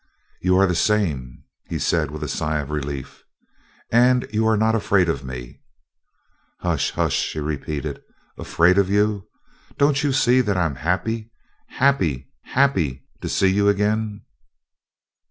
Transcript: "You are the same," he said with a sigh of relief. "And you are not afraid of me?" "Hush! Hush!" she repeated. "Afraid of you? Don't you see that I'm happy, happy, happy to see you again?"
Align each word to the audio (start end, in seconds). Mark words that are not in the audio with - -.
"You 0.41 0.57
are 0.57 0.65
the 0.65 0.73
same," 0.73 1.43
he 1.69 1.77
said 1.77 2.09
with 2.09 2.23
a 2.23 2.27
sigh 2.27 2.57
of 2.59 2.71
relief. 2.71 3.23
"And 3.91 4.27
you 4.33 4.47
are 4.47 4.57
not 4.57 4.73
afraid 4.73 5.07
of 5.07 5.23
me?" 5.23 5.61
"Hush! 6.61 6.89
Hush!" 6.89 7.13
she 7.15 7.39
repeated. 7.39 8.01
"Afraid 8.35 8.79
of 8.79 8.89
you? 8.89 9.27
Don't 9.77 10.01
you 10.01 10.11
see 10.11 10.41
that 10.41 10.57
I'm 10.57 10.73
happy, 10.73 11.29
happy, 11.67 12.31
happy 12.45 13.03
to 13.21 13.29
see 13.29 13.49
you 13.49 13.69
again?" 13.69 14.21